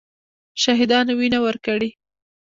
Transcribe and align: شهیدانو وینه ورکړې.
شهیدانو 0.63 1.11
وینه 1.19 1.39
ورکړې. 1.45 1.89